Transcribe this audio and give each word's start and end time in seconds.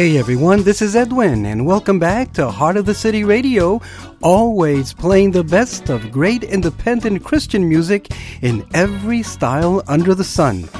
Hey 0.00 0.16
everyone, 0.16 0.62
this 0.62 0.80
is 0.80 0.96
Edwin, 0.96 1.44
and 1.44 1.66
welcome 1.66 1.98
back 1.98 2.32
to 2.32 2.50
Heart 2.50 2.78
of 2.78 2.86
the 2.86 2.94
City 2.94 3.22
Radio, 3.22 3.82
always 4.22 4.94
playing 4.94 5.32
the 5.32 5.44
best 5.44 5.90
of 5.90 6.10
great 6.10 6.42
independent 6.42 7.22
Christian 7.22 7.68
music 7.68 8.08
in 8.40 8.66
every 8.72 9.22
style 9.22 9.82
under 9.88 10.14
the 10.14 10.24
sun. 10.24 10.70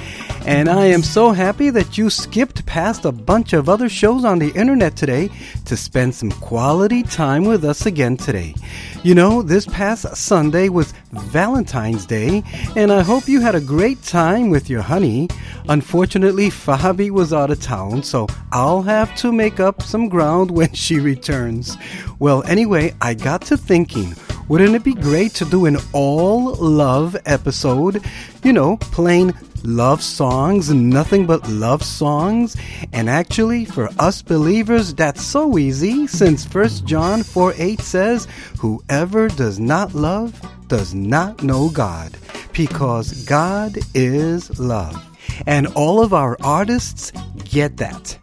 And 0.47 0.71
I 0.71 0.87
am 0.87 1.03
so 1.03 1.33
happy 1.33 1.69
that 1.71 1.99
you 1.99 2.09
skipped 2.09 2.65
past 2.65 3.05
a 3.05 3.13
bunch 3.13 3.53
of 3.53 3.69
other 3.69 3.91
shows 3.91 4.25
on 4.25 4.39
the 4.39 4.51
internet 4.53 4.97
today 4.97 5.29
to 5.67 5.77
spend 5.77 6.15
some 6.15 6.31
quality 6.31 7.03
time 7.03 7.45
with 7.45 7.63
us 7.63 7.85
again 7.85 8.17
today. 8.17 8.55
You 9.03 9.15
know, 9.15 9.43
this 9.43 9.67
past 9.67 10.17
Sunday 10.17 10.71
was 10.71 10.95
Valentine's 11.13 12.07
Day, 12.07 12.43
and 12.75 12.91
I 12.91 13.03
hope 13.03 13.29
you 13.29 13.41
had 13.41 13.55
a 13.55 13.61
great 13.61 14.03
time 14.03 14.49
with 14.49 14.71
your 14.71 14.81
honey. 14.81 15.29
Unfortunately, 15.69 16.49
Fabi 16.49 17.11
was 17.11 17.35
out 17.35 17.51
of 17.51 17.61
town, 17.61 18.03
so 18.03 18.27
I'll 18.51 18.83
have 18.83 19.15
to 19.17 19.33
make 19.33 19.61
up 19.61 19.83
some 19.83 20.09
ground 20.09 20.51
when 20.57 20.73
she 20.73 21.01
returns. 21.01 21.77
Well, 22.19 22.43
anyway, 22.45 22.95
I 23.03 23.13
got 23.13 23.43
to 23.43 23.59
thinking. 23.59 24.15
Wouldn't 24.49 24.75
it 24.75 24.83
be 24.83 24.95
great 24.95 25.33
to 25.35 25.45
do 25.45 25.67
an 25.67 25.77
all 25.93 26.55
love 26.55 27.17
episode? 27.25 28.03
You 28.43 28.53
know, 28.53 28.79
playing 28.79 29.33
love 29.65 30.03
songs, 30.03 30.73
nothing 30.73 31.27
but 31.27 31.49
love 31.49 31.83
songs. 31.83 32.57
And 32.93 33.09
actually, 33.09 33.65
for 33.65 33.89
us 33.99 34.23
believers, 34.23 34.95
that's 34.95 35.23
so 35.23 35.59
easy 35.59 36.07
since 36.07 36.45
1 36.53 36.69
John 36.87 37.23
4 37.23 37.55
8 37.57 37.81
says, 37.81 38.29
Whoever 38.59 39.29
does 39.29 39.59
not 39.59 39.95
love 39.95 40.41
does 40.69 40.95
not 40.95 41.43
know 41.43 41.69
God, 41.71 42.17
because 42.53 43.25
God 43.25 43.79
is 43.95 44.59
love. 44.59 44.97
And 45.47 45.67
all 45.69 46.03
of 46.03 46.13
our 46.13 46.37
artists 46.43 47.13
get 47.45 47.77
that. 47.79 48.19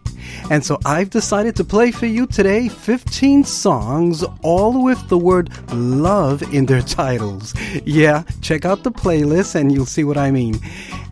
And 0.49 0.63
so 0.63 0.79
I've 0.85 1.09
decided 1.09 1.55
to 1.57 1.63
play 1.65 1.91
for 1.91 2.05
you 2.05 2.25
today 2.25 2.69
15 2.69 3.43
songs, 3.43 4.23
all 4.41 4.81
with 4.81 5.09
the 5.09 5.17
word 5.17 5.49
love 5.73 6.41
in 6.53 6.65
their 6.65 6.81
titles. 6.99 7.53
Yeah, 7.85 8.23
check 8.41 8.63
out 8.63 8.83
the 8.83 8.91
playlist 8.91 9.55
and 9.55 9.71
you'll 9.71 9.85
see 9.85 10.03
what 10.03 10.17
I 10.17 10.31
mean. 10.31 10.59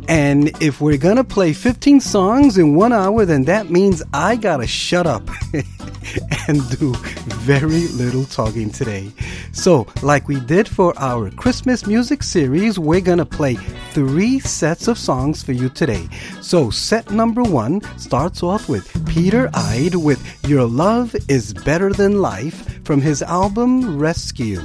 And 0.07 0.49
if 0.61 0.81
we're 0.81 0.97
gonna 0.97 1.23
play 1.23 1.53
15 1.53 1.99
songs 1.99 2.57
in 2.57 2.75
one 2.75 2.93
hour, 2.93 3.25
then 3.25 3.43
that 3.45 3.71
means 3.71 4.03
I 4.13 4.35
gotta 4.35 4.67
shut 4.67 5.07
up 5.07 5.27
and 6.47 6.69
do 6.77 6.93
very 7.25 7.87
little 7.87 8.25
talking 8.25 8.69
today. 8.69 9.11
So, 9.51 9.87
like 10.03 10.27
we 10.27 10.39
did 10.39 10.67
for 10.67 10.93
our 10.97 11.31
Christmas 11.31 11.87
music 11.87 12.21
series, 12.21 12.77
we're 12.77 13.01
gonna 13.01 13.25
play 13.25 13.55
three 13.93 14.39
sets 14.39 14.87
of 14.87 14.97
songs 14.99 15.41
for 15.41 15.53
you 15.53 15.69
today. 15.69 16.07
So, 16.41 16.69
set 16.69 17.09
number 17.09 17.41
one 17.41 17.81
starts 17.97 18.43
off 18.43 18.69
with 18.69 18.87
Peter 19.07 19.49
Ide 19.53 19.95
with 19.95 20.21
Your 20.47 20.65
Love 20.65 21.15
is 21.27 21.53
Better 21.53 21.91
Than 21.91 22.21
Life 22.21 22.83
from 22.85 23.01
his 23.01 23.23
album 23.23 23.97
Rescue 23.97 24.61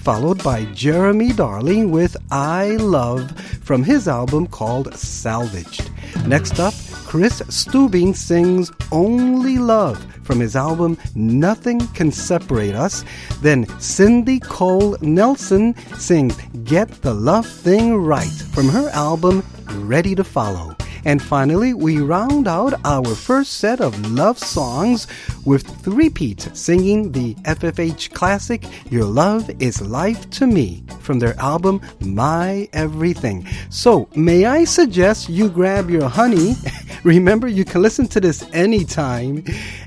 followed 0.00 0.42
by 0.42 0.64
Jeremy 0.72 1.30
Darling 1.32 1.90
with 1.90 2.16
I 2.30 2.76
Love 2.76 3.38
from 3.62 3.84
his 3.84 4.08
album 4.08 4.46
called 4.46 4.79
Salvaged. 4.94 5.90
Next 6.26 6.60
up, 6.60 6.74
Chris 7.06 7.42
Stubing 7.42 8.14
sings 8.14 8.70
Only 8.92 9.58
Love 9.58 9.98
from 10.22 10.38
his 10.38 10.54
album 10.54 10.96
Nothing 11.14 11.80
Can 11.88 12.12
Separate 12.12 12.74
Us. 12.74 13.04
Then 13.42 13.66
Cindy 13.80 14.38
Cole 14.38 14.96
Nelson 15.00 15.74
sings 15.96 16.36
Get 16.64 16.88
the 17.02 17.14
Love 17.14 17.46
Thing 17.46 17.96
Right 17.96 18.30
from 18.52 18.68
her 18.68 18.88
album 18.90 19.44
Ready 19.70 20.14
to 20.14 20.24
Follow. 20.24 20.76
And 21.04 21.22
finally, 21.22 21.74
we 21.74 21.98
round 21.98 22.46
out 22.46 22.74
our 22.84 23.14
first 23.14 23.54
set 23.54 23.80
of 23.80 24.10
love 24.10 24.38
songs 24.38 25.06
with 25.44 25.66
Three 25.82 26.10
Pete 26.10 26.48
singing 26.52 27.12
the 27.12 27.34
FFH 27.36 28.12
classic 28.12 28.64
Your 28.90 29.04
Love 29.04 29.50
is 29.60 29.80
Life 29.80 30.28
to 30.30 30.46
Me 30.46 30.82
from 31.00 31.18
their 31.18 31.38
album 31.40 31.80
My 32.00 32.68
Everything. 32.72 33.46
So, 33.70 34.08
may 34.14 34.44
I 34.44 34.64
suggest 34.64 35.28
you 35.28 35.48
grab 35.48 35.90
your 35.90 36.08
honey? 36.08 36.54
Remember, 37.04 37.48
you 37.48 37.64
can 37.64 37.82
listen 37.82 38.06
to 38.08 38.20
this 38.20 38.44
anytime 38.52 39.44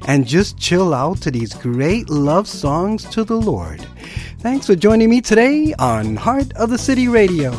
and 0.08 0.26
just 0.26 0.58
chill 0.58 0.94
out 0.94 1.22
to 1.22 1.32
these 1.32 1.54
great 1.54 2.10
love 2.10 2.48
songs 2.48 3.06
to 3.12 3.24
the 3.24 3.36
Lord. 3.38 3.86
Thanks 4.40 4.66
for 4.66 4.76
joining 4.76 5.10
me 5.10 5.22
today 5.22 5.74
on 5.80 6.16
Heart 6.16 6.54
of 6.54 6.70
the 6.70 6.78
City 6.78 7.08
Radio. 7.08 7.52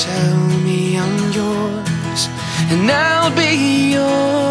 Tell 0.00 0.38
me 0.64 0.96
I'm 0.96 1.32
yours 1.32 2.28
and 2.72 2.90
I'll 2.90 3.34
be 3.36 3.92
yours. 3.92 4.49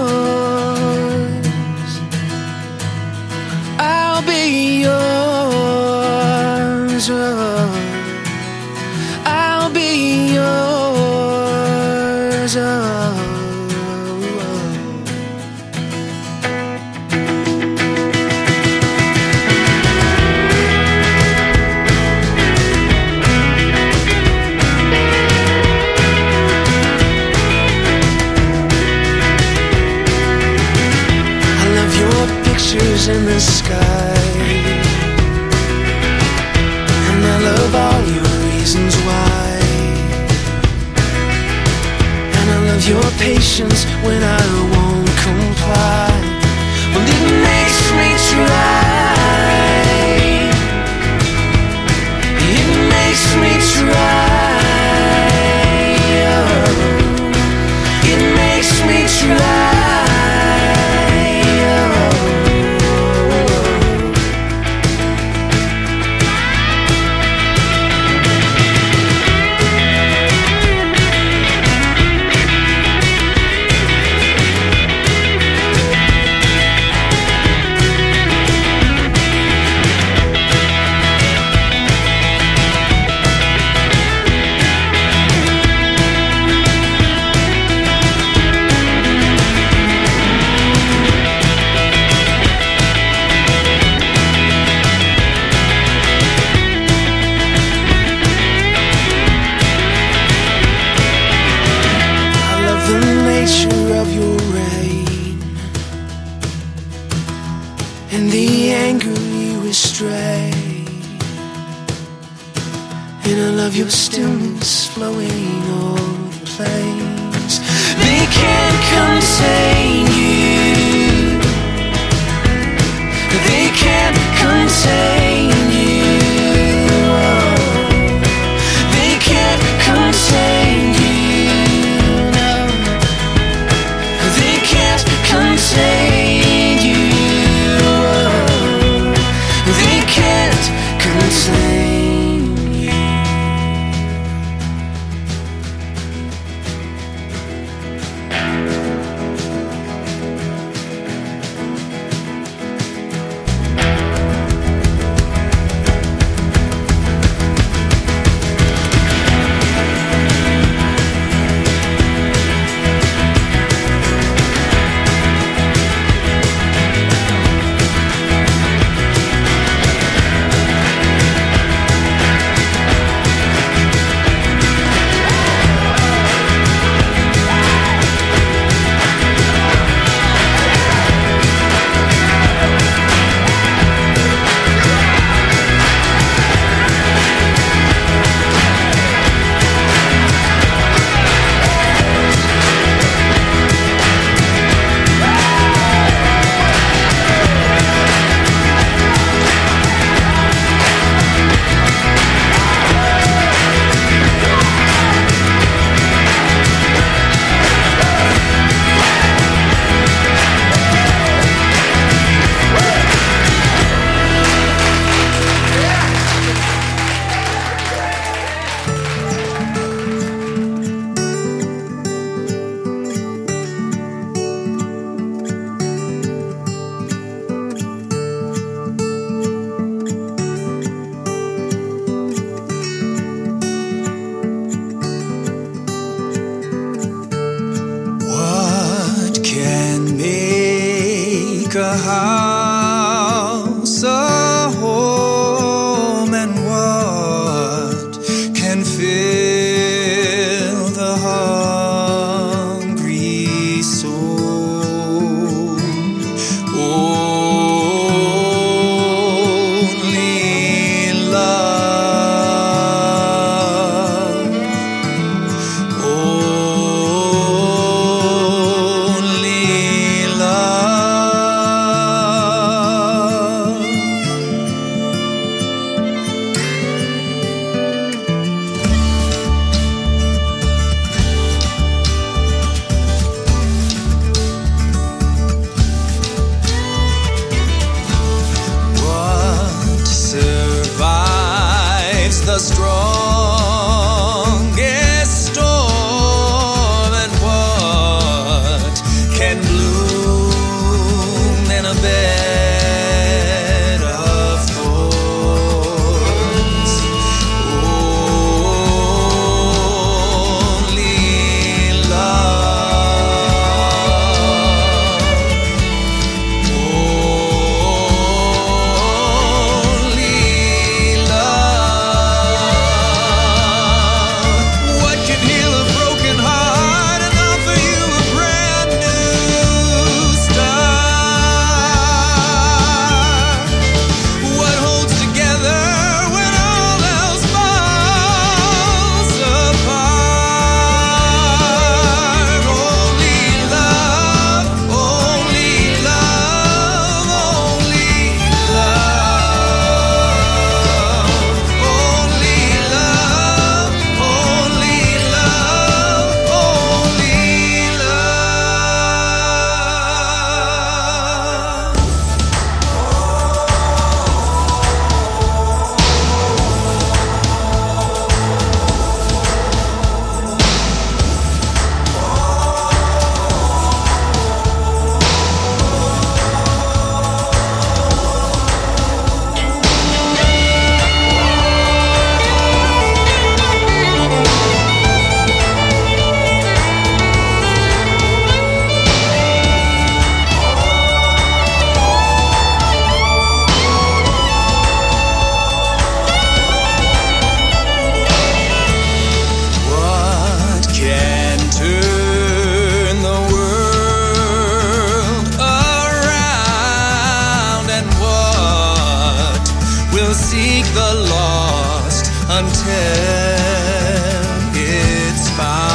It's 414.75 415.49
fine. 415.57 415.88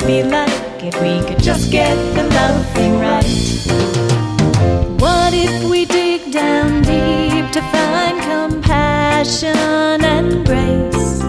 Would 0.00 0.06
be 0.06 0.22
like 0.22 0.82
if 0.82 0.94
we 1.00 1.26
could 1.28 1.42
just 1.42 1.70
get 1.70 1.94
the 2.14 2.22
love 2.22 2.66
thing 2.74 2.98
right. 2.98 3.24
What 5.00 5.32
if 5.34 5.70
we 5.70 5.84
dig 5.84 6.32
down 6.32 6.82
deep 6.82 7.50
to 7.52 7.62
find 7.72 8.20
compassion 8.22 10.04
and 10.04 10.46
grace? 10.46 11.22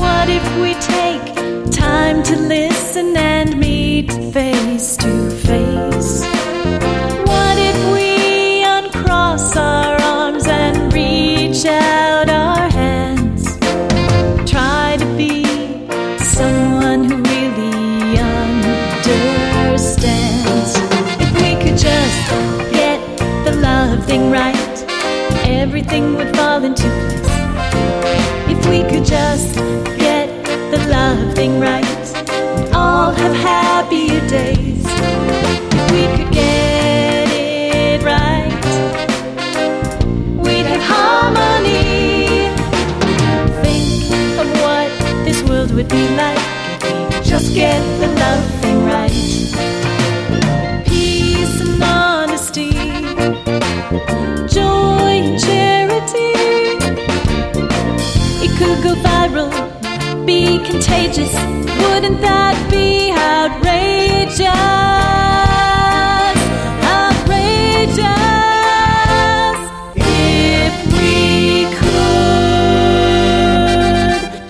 What 0.00 0.28
if 0.28 0.44
we 0.60 0.74
take 0.74 1.70
time 1.70 2.22
to 2.24 2.36
listen 2.36 3.16
and 3.16 3.58
meet 3.58 4.12
face 4.12 4.96
face? 4.96 4.99
Contagious. 60.64 61.32
Wouldn't 61.82 62.20
that 62.20 62.56
be 62.70 63.12
outrageous? 63.12 64.46
Outrageous. 66.96 68.06
If 69.96 70.74
we 70.92 71.64
could 71.78 72.12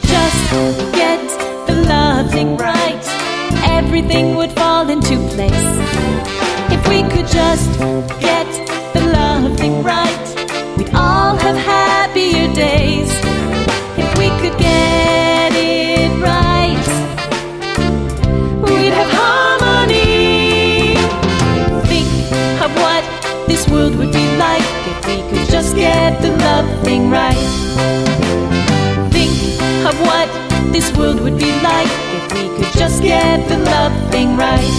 just 0.02 0.50
get 0.94 1.20
the 1.66 1.74
love 1.88 2.30
thing 2.30 2.56
right, 2.56 3.04
everything 3.78 4.36
would 4.36 4.52
fall 4.52 4.88
into 4.88 5.16
place. 5.34 5.68
If 6.72 6.86
we 6.88 7.02
could 7.10 7.26
just 7.26 7.78
get 8.20 8.39
the 26.80 26.86
love 26.86 26.86
thing 26.86 27.10
right. 27.10 27.34
Think 29.12 29.32
of 29.86 29.98
what 30.00 30.28
this 30.72 30.92
world 30.96 31.20
would 31.20 31.38
be 31.38 31.52
like 31.62 31.90
if 32.16 32.32
we 32.32 32.48
could 32.56 32.72
just 32.78 33.02
get 33.02 33.48
the 33.48 33.58
love 33.58 33.92
thing 34.10 34.36
right. 34.36 34.72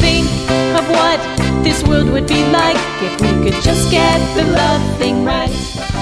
Think 0.00 0.26
of 0.78 0.88
what 0.88 1.20
this 1.62 1.82
world 1.84 2.10
would 2.10 2.26
be 2.26 2.44
like 2.46 2.76
if 3.02 3.20
we 3.20 3.50
could 3.50 3.62
just 3.62 3.90
get 3.90 4.18
the 4.36 4.44
love 4.44 4.98
thing 4.98 5.24
right. 5.24 6.01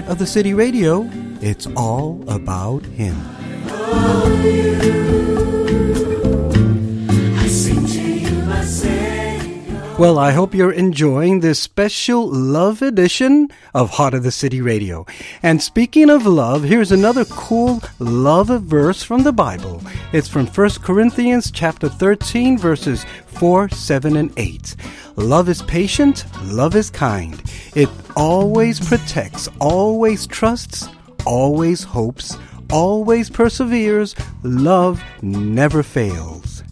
Heart 0.00 0.12
of 0.12 0.18
the 0.18 0.26
City 0.26 0.54
Radio, 0.54 1.06
it's 1.42 1.66
all 1.76 2.24
about 2.26 2.86
Him. 2.86 3.14
Well, 9.98 10.18
I 10.18 10.30
hope 10.30 10.54
you're 10.54 10.72
enjoying 10.72 11.40
this 11.40 11.60
special 11.60 12.26
love 12.26 12.80
edition 12.80 13.48
of 13.74 13.90
Heart 13.90 14.14
of 14.14 14.22
the 14.22 14.30
City 14.30 14.60
Radio. 14.60 15.06
And 15.42 15.62
speaking 15.62 16.10
of 16.10 16.26
love, 16.26 16.62
here's 16.62 16.92
another 16.92 17.24
cool 17.26 17.82
love 17.98 18.48
verse 18.62 19.02
from 19.02 19.22
the 19.22 19.32
Bible. 19.32 19.82
It's 20.12 20.28
from 20.28 20.46
1 20.46 20.70
Corinthians 20.82 21.50
chapter 21.50 21.88
13 21.88 22.58
verses 22.58 23.04
4, 23.26 23.68
7 23.68 24.16
and 24.16 24.32
8. 24.36 24.76
Love 25.16 25.48
is 25.48 25.62
patient, 25.62 26.24
love 26.44 26.74
is 26.74 26.90
kind. 26.90 27.42
It 27.74 27.88
always 28.16 28.80
protects, 28.80 29.48
always 29.60 30.26
trusts, 30.26 30.88
always 31.26 31.82
hopes, 31.82 32.38
always 32.70 33.30
perseveres. 33.30 34.14
Love 34.42 35.02
never 35.22 35.82
fails. 35.82 36.62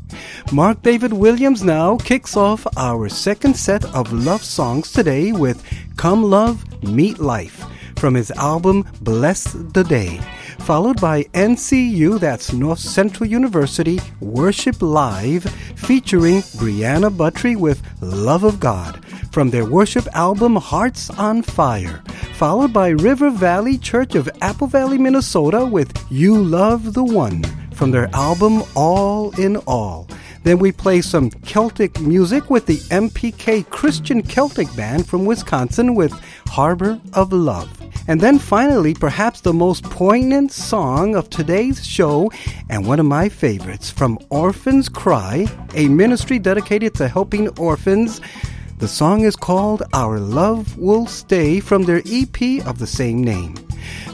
Mark 0.53 0.83
David 0.83 1.13
Williams 1.13 1.63
now 1.63 1.97
kicks 1.97 2.37
off 2.37 2.67
our 2.77 3.09
second 3.09 3.55
set 3.55 3.85
of 3.95 4.13
love 4.13 4.43
songs 4.43 4.93
today 4.93 5.33
with 5.33 5.63
Come 5.97 6.23
Love, 6.23 6.65
Meet 6.83 7.19
Life 7.19 7.65
from 7.99 8.15
his 8.15 8.31
album 8.33 8.87
Bless 9.03 9.53
the 9.53 9.85
Day, 9.85 10.21
followed 10.61 11.01
by 11.01 11.25
NCU, 11.35 12.19
that's 12.21 12.53
North 12.53 12.79
Central 12.79 13.29
University, 13.29 14.01
Worship 14.21 14.81
Live, 14.81 15.45
featuring 15.77 16.43
Brianna 16.59 17.11
Buttry 17.11 17.57
with 17.57 17.83
Love 18.01 18.45
of 18.45 18.61
God 18.61 19.05
from 19.33 19.51
their 19.51 19.67
worship 19.67 20.07
album 20.15 20.57
Hearts 20.57 21.11
on 21.11 21.43
Fire, 21.43 22.03
followed 22.35 22.73
by 22.73 22.89
River 22.89 23.31
Valley 23.31 23.77
Church 23.77 24.15
of 24.15 24.29
Apple 24.41 24.69
Valley, 24.69 24.99
Minnesota 24.99 25.65
with 25.65 25.93
You 26.11 26.43
Love 26.43 26.95
the 26.95 27.05
One 27.05 27.43
from 27.79 27.93
their 27.93 28.11
album 28.13 28.65
All 28.75 29.31
in 29.39 29.57
All. 29.59 30.09
Then 30.43 30.59
we 30.59 30.73
play 30.73 31.01
some 31.01 31.31
Celtic 31.31 32.01
music 32.01 32.51
with 32.51 32.67
the 32.67 32.79
MPK 32.91 33.71
Christian 33.71 34.21
Celtic 34.23 34.75
Band 34.75 35.07
from 35.07 35.25
Wisconsin 35.25 35.95
with 35.95 36.13
Harbor 36.49 37.01
of 37.13 37.33
Love. 37.33 37.71
And 38.09 38.21
then 38.21 38.39
finally, 38.39 38.95
perhaps 38.95 39.43
the 39.43 39.53
most 39.53 39.85
poignant 39.85 40.51
song 40.51 41.15
of 41.15 41.31
today's 41.31 41.87
show, 41.87 42.33
and 42.69 42.87
one 42.87 42.99
of 42.99 43.07
my 43.07 43.29
favorites, 43.29 43.91
from 43.91 44.19
Orphans 44.31 44.89
Cry, 44.89 45.47
a 45.75 45.89
ministry 45.89 46.39
dedicated 46.39 46.95
to 46.95 47.07
helping 47.07 47.49
orphans. 47.59 48.21
The 48.79 48.89
song 48.89 49.21
is 49.21 49.37
called 49.37 49.83
Our 49.93 50.19
Love 50.19 50.79
Will 50.79 51.07
Stay 51.07 51.61
from 51.61 51.85
their 51.85 52.03
EP 52.07 52.67
of 52.67 52.79
the 52.79 52.87
same 52.87 53.23
name. 53.23 53.55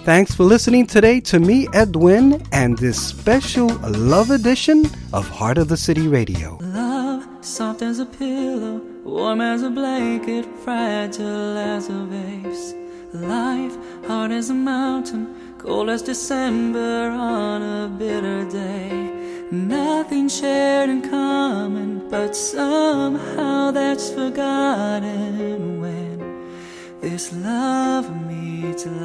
Thanks 0.04 0.34
for 0.34 0.44
listening 0.44 0.87
today 0.87 1.20
to 1.20 1.40
me, 1.40 1.66
Edwin, 1.72 2.42
and 2.52 2.76
this 2.76 3.00
special 3.02 3.68
love 3.88 4.30
edition 4.30 4.84
of 5.12 5.28
Heart 5.28 5.58
of 5.58 5.68
the 5.68 5.76
City 5.76 6.08
Radio. 6.08 6.58
Love, 6.60 7.26
soft 7.40 7.80
as 7.82 8.00
a 8.00 8.06
pillow, 8.06 8.82
warm 9.02 9.40
as 9.40 9.62
a 9.62 9.70
blanket, 9.70 10.44
fragile 10.62 11.56
as 11.56 11.88
a 11.88 12.04
vase. 12.04 12.74
Life, 13.14 13.76
hard 14.06 14.32
as 14.32 14.50
a 14.50 14.54
mountain, 14.54 15.54
cold 15.58 15.88
as 15.88 16.02
December 16.02 17.08
on 17.08 17.62
a 17.62 17.88
bitter 17.88 18.44
day. 18.50 19.10
Nothing 19.50 20.28
shared 20.28 20.90
in 20.90 21.00
common, 21.08 22.08
but 22.10 22.34
somehow 22.34 23.70
that's 23.70 24.10
forgotten 24.10 25.80
when 25.80 26.34
this 27.11 27.35
love 27.35 28.09
meets 28.27 28.87
life. 28.87 29.05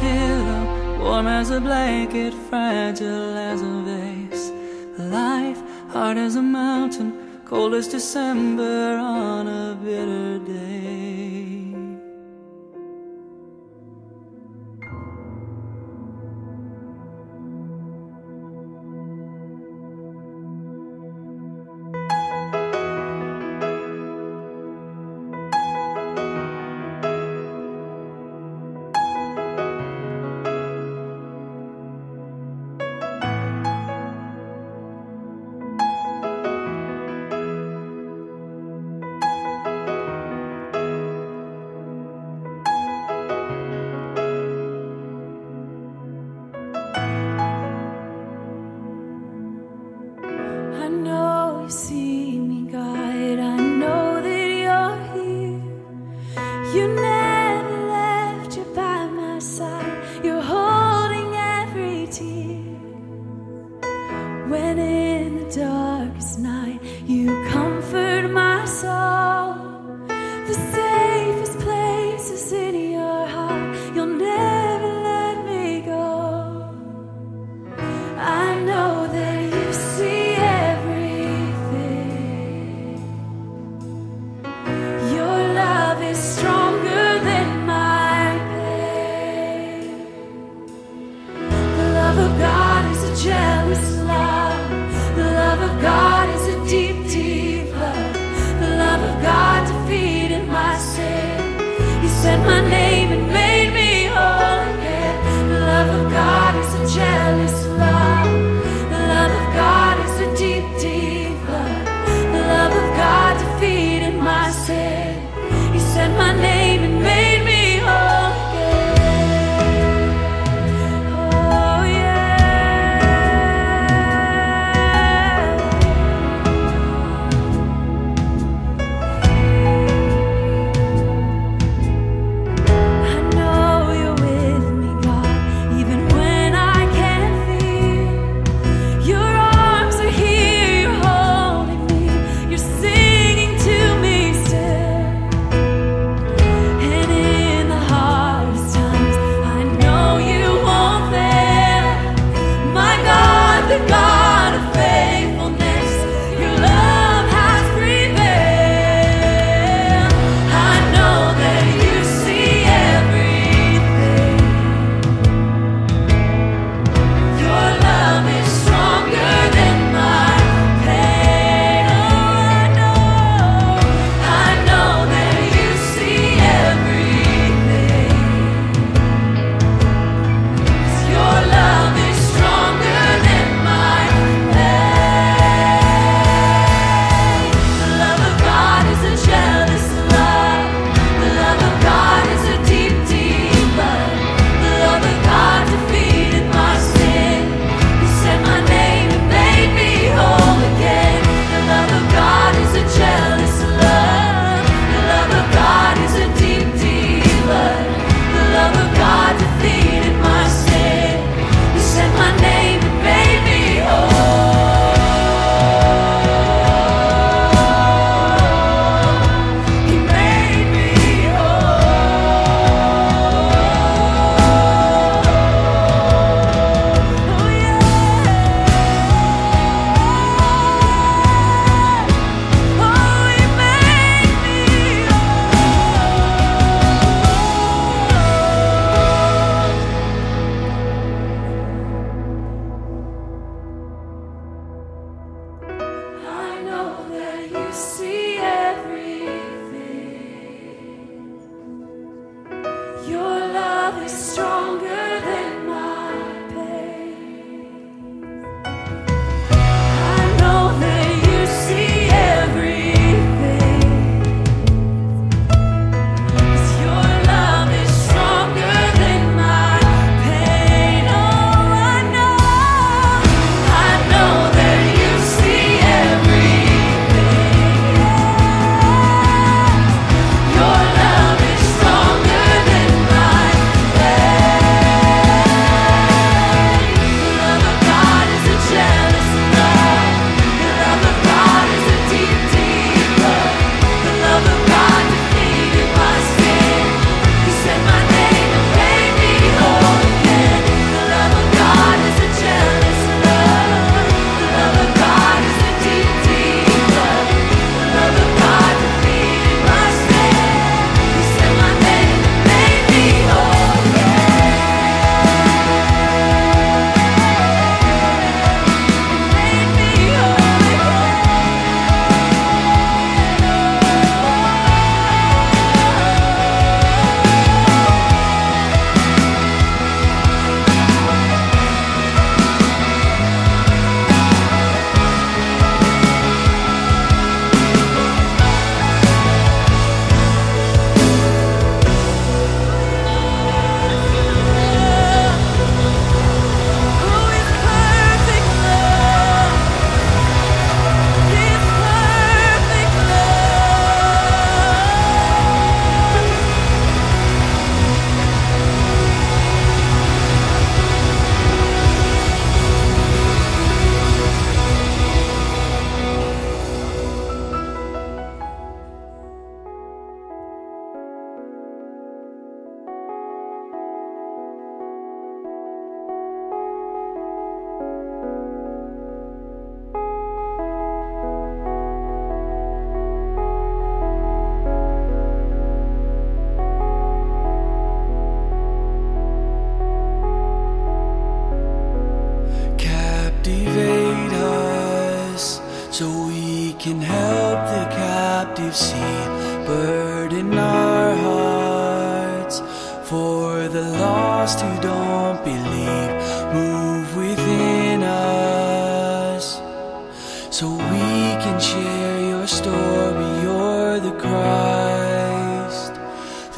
pillow, 0.00 0.98
warm 1.00 1.26
as 1.26 1.50
a 1.50 1.60
blanket, 1.60 2.34
fragile 2.48 3.36
as 3.36 3.60
a 3.62 3.82
vase. 3.86 4.50
Life, 4.98 5.60
hard 5.92 6.16
as 6.18 6.36
a 6.36 6.42
mountain, 6.42 7.12
cold 7.44 7.74
as 7.74 7.88
December 7.88 8.96
on 8.96 9.46
a 9.46 9.74
bitter 9.82 10.38
day. 10.40 11.67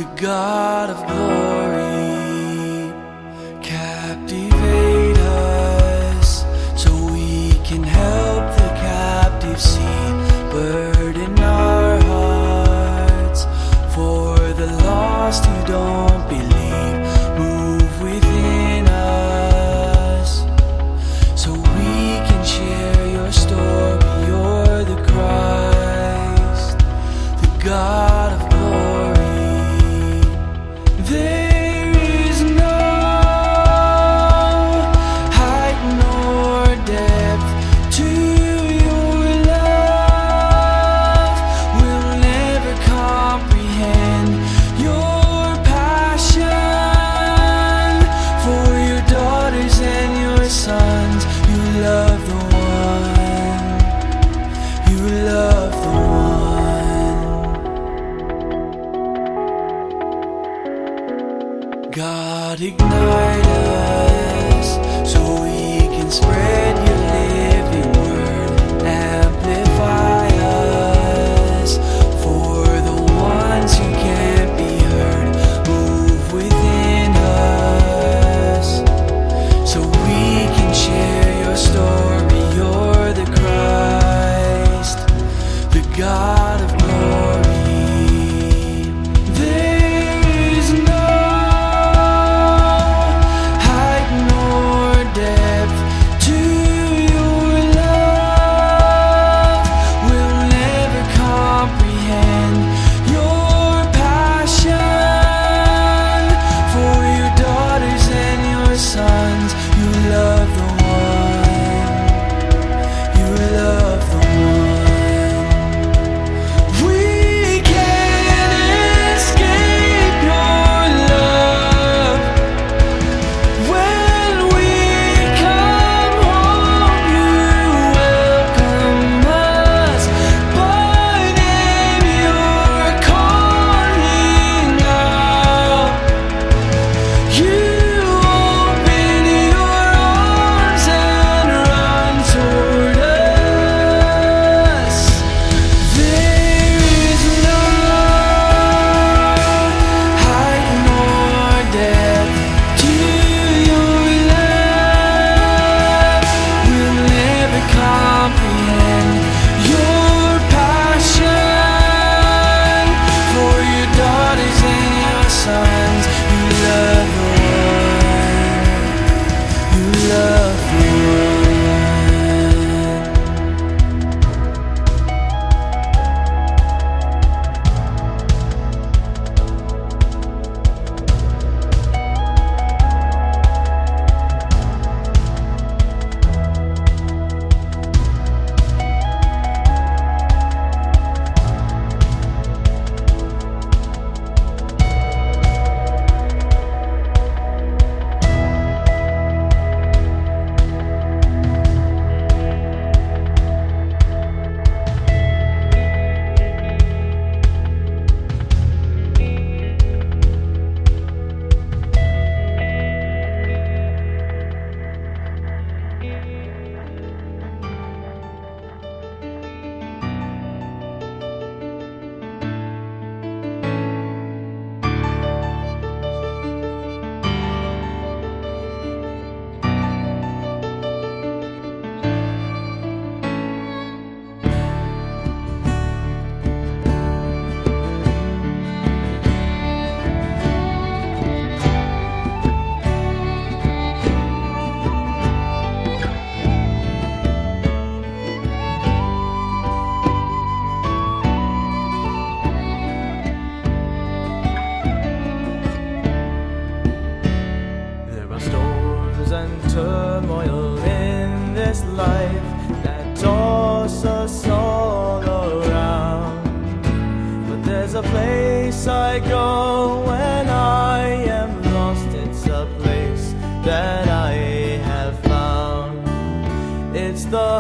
The 0.01 0.07
God 0.17 0.89
of 0.89 1.07
glory. 1.07 1.60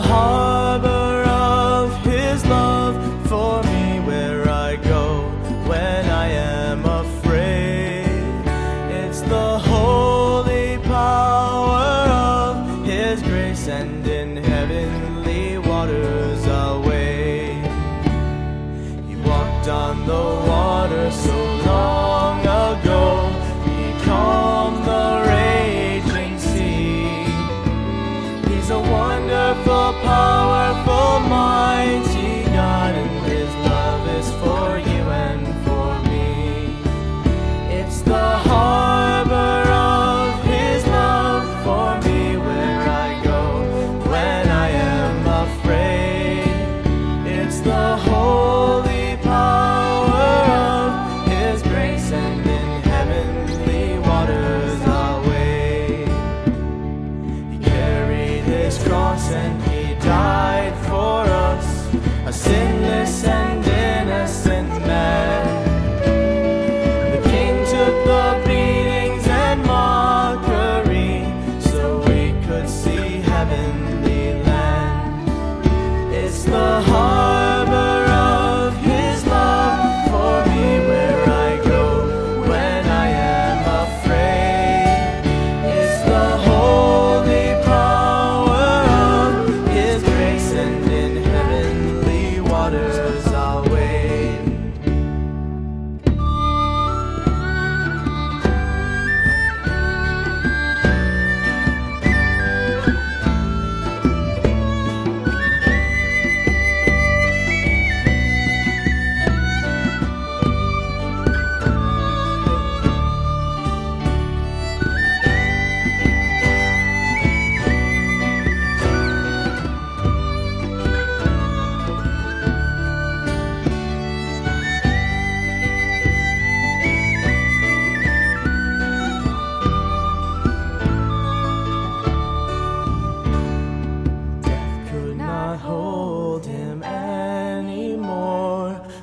Harbor 0.01 1.00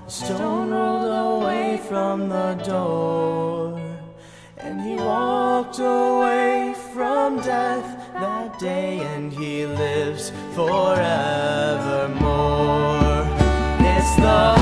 Stone 0.07 0.71
rolled 0.71 1.43
away 1.43 1.81
from 1.89 2.29
the 2.29 2.53
door, 2.65 3.77
and 4.57 4.79
he 4.79 4.95
walked 4.95 5.79
away 5.79 6.73
from 6.93 7.41
death 7.41 7.83
that 8.13 8.57
day, 8.57 8.99
and 8.99 9.33
he 9.33 9.65
lives 9.65 10.31
forevermore. 10.55 10.87
It's 13.79 14.15
the 14.15 14.56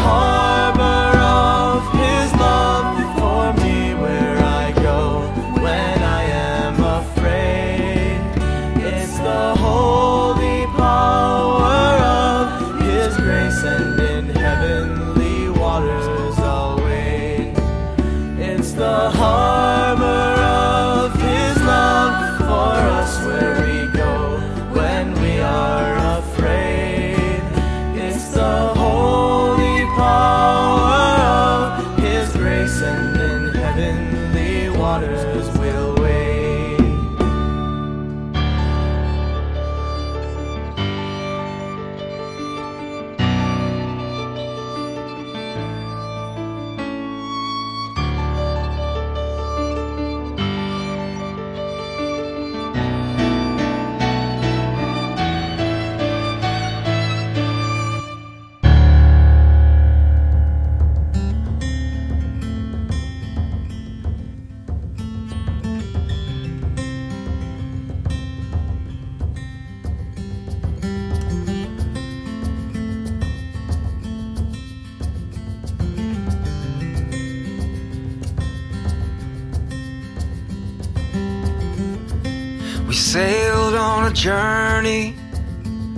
journey 84.26 85.14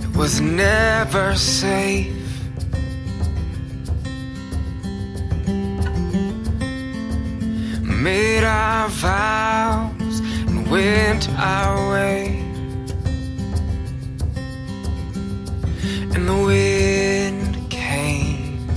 it 0.00 0.14
was 0.14 0.38
never 0.38 1.34
safe. 1.34 2.12
Made 7.82 8.44
our 8.44 8.90
vows 8.90 10.20
and 10.46 10.70
went 10.70 11.30
our 11.38 11.90
way. 11.92 12.36
And 16.14 16.28
the 16.28 16.40
wind 16.52 17.70
came, 17.70 18.68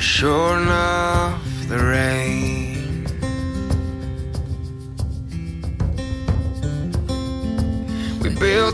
sure 0.00 0.58
enough, 0.58 1.40
the 1.68 1.78
rain. 1.78 2.29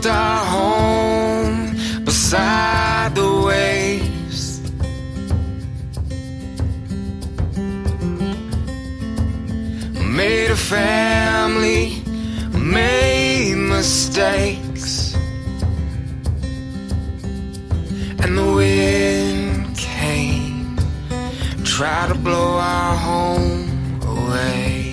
our 0.07 0.45
home 0.45 1.75
beside 2.05 3.13
the 3.15 3.41
waves. 3.45 4.61
Made 10.15 10.51
a 10.51 10.55
family, 10.55 12.01
made 12.53 13.55
mistakes, 13.55 15.15
and 18.23 18.37
the 18.37 18.53
wind 18.55 19.77
came, 19.77 20.77
tried 21.63 22.07
to 22.09 22.15
blow 22.15 22.57
our 22.57 22.95
home 22.95 24.01
away. 24.03 24.86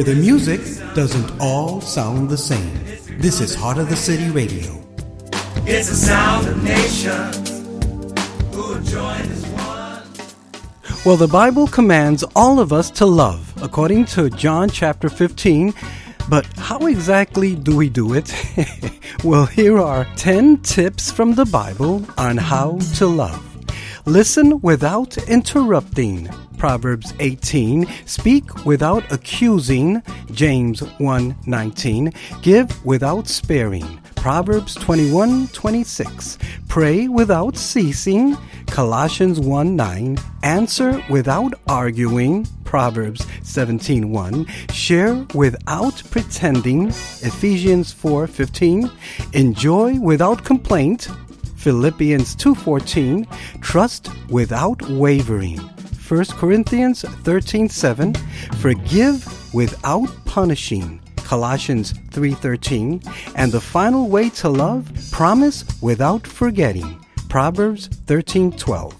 Where 0.00 0.14
the 0.14 0.20
music 0.22 0.62
doesn't 0.94 1.30
all 1.42 1.78
sound 1.82 2.30
the 2.30 2.38
same. 2.38 2.72
This 3.20 3.38
is 3.38 3.54
Heart 3.54 3.76
of 3.76 3.90
the 3.90 3.96
City 3.96 4.30
Radio. 4.30 4.82
It's 5.66 5.90
the 5.90 5.94
sound 5.94 6.48
of 6.48 6.64
nations 6.64 7.50
who 8.54 8.80
join 8.80 9.20
as 9.20 9.46
one. 9.48 11.04
Well, 11.04 11.18
the 11.18 11.28
Bible 11.28 11.66
commands 11.66 12.24
all 12.34 12.60
of 12.60 12.72
us 12.72 12.90
to 12.92 13.04
love, 13.04 13.52
according 13.62 14.06
to 14.16 14.30
John 14.30 14.70
chapter 14.70 15.10
15. 15.10 15.74
But 16.30 16.46
how 16.56 16.86
exactly 16.86 17.54
do 17.54 17.76
we 17.76 17.90
do 17.90 18.14
it? 18.14 18.32
well, 19.22 19.44
here 19.44 19.78
are 19.78 20.06
10 20.16 20.62
tips 20.62 21.12
from 21.12 21.34
the 21.34 21.44
Bible 21.44 22.06
on 22.16 22.38
how 22.38 22.78
to 22.94 23.06
love. 23.06 23.44
Listen 24.06 24.62
without 24.62 25.18
interrupting. 25.28 26.30
Proverbs 26.60 27.14
18. 27.20 27.86
Speak 28.04 28.66
without 28.66 29.10
accusing. 29.10 30.02
James 30.30 30.82
1:19. 30.98 32.12
Give 32.42 32.68
without 32.84 33.28
sparing. 33.28 33.98
Proverbs 34.14 34.74
21:26. 34.74 36.36
Pray 36.68 37.08
without 37.08 37.56
ceasing. 37.56 38.36
Colossians 38.66 39.40
1:9. 39.40 40.18
Answer 40.42 41.02
without 41.08 41.54
arguing. 41.66 42.46
Proverbs 42.64 43.24
17:1. 43.42 44.46
Share 44.70 45.26
without 45.34 46.02
pretending. 46.10 46.88
Ephesians 47.22 47.90
4:15. 47.90 48.90
Enjoy 49.32 49.98
without 49.98 50.44
complaint. 50.44 51.08
Philippians 51.56 52.36
2:14. 52.36 53.26
Trust 53.62 54.10
without 54.28 54.82
wavering. 54.90 55.58
1 56.10 56.24
Corinthians 56.38 57.04
13:7. 57.22 58.16
Forgive 58.58 59.24
without 59.54 60.08
punishing. 60.24 61.00
Colossians 61.22 61.94
3:13, 62.10 63.00
and 63.36 63.52
the 63.52 63.60
final 63.60 64.08
way 64.08 64.28
to 64.30 64.48
love, 64.48 64.90
promise 65.12 65.64
without 65.80 66.26
forgetting. 66.26 66.96
Proverbs 67.28 67.88
13:12. 68.06 68.92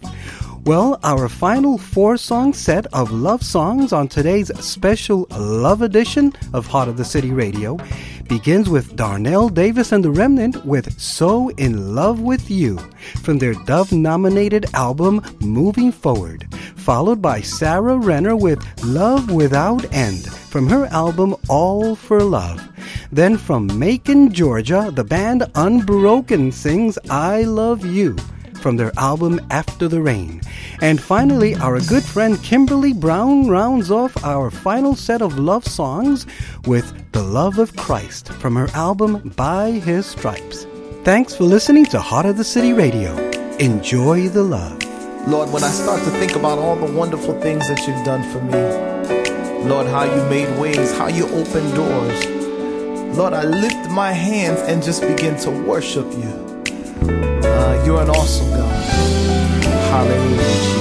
Well, 0.66 1.00
our 1.02 1.28
final 1.30 1.78
four 1.78 2.18
song 2.18 2.52
set 2.52 2.86
of 2.92 3.10
love 3.10 3.42
songs 3.42 3.94
on 3.94 4.08
today's 4.08 4.54
special 4.62 5.26
love 5.30 5.80
edition 5.80 6.34
of 6.52 6.66
Heart 6.66 6.88
of 6.88 6.96
the 6.98 7.04
City 7.04 7.30
Radio 7.30 7.78
begins 8.28 8.68
with 8.68 8.94
Darnell 8.94 9.48
Davis 9.48 9.90
and 9.90 10.04
the 10.04 10.10
Remnant 10.10 10.64
with 10.66 11.00
So 11.00 11.48
in 11.56 11.94
Love 11.94 12.20
with 12.20 12.50
You 12.50 12.78
from 13.22 13.38
their 13.38 13.54
Dove 13.54 13.90
nominated 13.90 14.66
album 14.74 15.22
Moving 15.40 15.90
Forward, 15.90 16.46
followed 16.76 17.22
by 17.22 17.40
Sarah 17.40 17.96
Renner 17.96 18.36
with 18.36 18.62
Love 18.84 19.30
Without 19.30 19.90
End 19.94 20.26
from 20.26 20.68
her 20.68 20.84
album 20.86 21.34
All 21.48 21.96
for 21.96 22.22
Love. 22.22 22.62
Then 23.10 23.38
from 23.38 23.66
Macon, 23.78 24.30
Georgia, 24.30 24.92
the 24.94 25.04
band 25.04 25.50
Unbroken 25.54 26.52
sings 26.52 26.98
I 27.08 27.44
Love 27.44 27.84
You 27.86 28.14
from 28.60 28.76
their 28.76 28.92
album 28.98 29.40
After 29.50 29.88
the 29.88 30.00
Rain. 30.00 30.40
And 30.80 31.00
finally, 31.00 31.56
our 31.56 31.80
good 31.80 32.04
friend 32.04 32.40
Kimberly 32.42 32.92
Brown 32.92 33.48
rounds 33.48 33.90
off 33.90 34.22
our 34.24 34.50
final 34.50 34.94
set 34.94 35.22
of 35.22 35.38
love 35.38 35.66
songs 35.66 36.26
with 36.66 36.92
The 37.12 37.22
Love 37.22 37.58
of 37.58 37.74
Christ 37.76 38.32
from 38.34 38.54
her 38.56 38.68
album 38.74 39.32
By 39.36 39.70
His 39.70 40.06
Stripes. 40.06 40.66
Thanks 41.04 41.34
for 41.34 41.44
listening 41.44 41.86
to 41.86 41.98
Heart 41.98 42.26
of 42.26 42.36
the 42.36 42.44
City 42.44 42.72
Radio. 42.72 43.16
Enjoy 43.58 44.28
the 44.28 44.42
love. 44.42 44.78
Lord, 45.26 45.50
when 45.50 45.64
I 45.64 45.70
start 45.70 46.02
to 46.04 46.10
think 46.12 46.36
about 46.36 46.58
all 46.58 46.76
the 46.76 46.92
wonderful 46.92 47.40
things 47.40 47.68
that 47.68 47.86
you've 47.86 48.04
done 48.04 48.22
for 48.32 48.40
me, 48.40 49.68
Lord, 49.68 49.86
how 49.86 50.04
you 50.04 50.22
made 50.30 50.58
ways, 50.58 50.96
how 50.96 51.08
you 51.08 51.26
opened 51.28 51.74
doors, 51.74 52.26
Lord, 53.16 53.34
I 53.34 53.44
lift 53.44 53.90
my 53.90 54.12
hands 54.12 54.60
and 54.60 54.82
just 54.82 55.02
begin 55.02 55.36
to 55.40 55.50
worship 55.50 56.06
you. 56.12 56.49
Uh, 57.60 57.82
you're 57.84 58.00
an 58.00 58.08
awesome 58.08 58.48
God. 58.48 58.84
Hallelujah, 59.92 60.79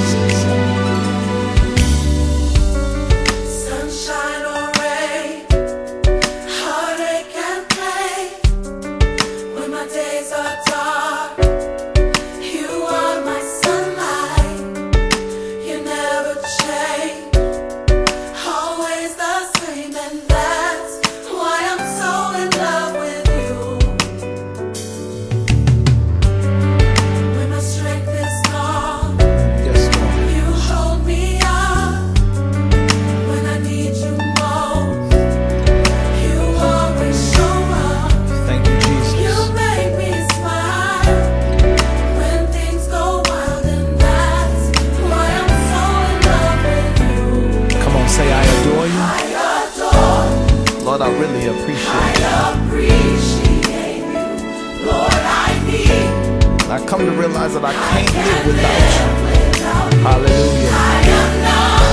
come 56.89 57.05
to 57.05 57.11
realize 57.11 57.53
that 57.53 57.63
I 57.63 57.71
can't 57.71 58.09
live 58.17 58.45
without 58.49 59.93
you. 59.93 59.99
Hallelujah. 60.01 60.73
I 60.73 61.05
am 61.21 61.31
not. 61.45 61.85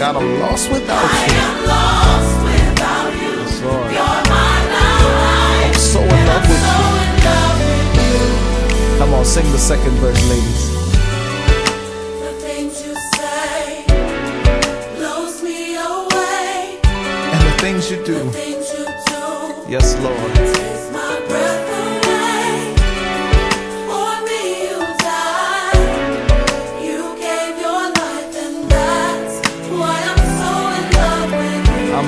God, 0.00 0.16
I'm 0.18 0.40
lost 0.40 0.66
without 0.72 1.06
you. 1.06 1.14
I 1.14 1.30
you. 1.30 1.38
am 1.46 1.58
lost 1.70 2.34
without 2.42 3.14
you. 3.14 3.30
Yes, 3.46 3.62
Lord. 3.62 3.92
You're 3.94 4.22
my 4.26 4.58
life. 4.74 5.70
I'm 5.70 5.78
so 5.78 6.00
in 6.02 6.20
love 6.26 6.42
with 6.50 6.66
you. 6.66 6.82
in 7.06 7.14
love 7.30 7.62
with 7.62 7.94
you. 8.02 8.98
Come 8.98 9.14
on, 9.14 9.24
sing 9.24 9.46
the 9.52 9.58
second 9.58 9.94
verse, 10.02 10.18
ladies. 10.28 10.64
The 12.18 12.34
things 12.42 12.74
you 12.82 12.98
say 13.14 13.86
blows 14.98 15.38
me 15.44 15.78